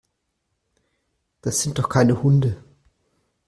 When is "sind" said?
1.61-1.77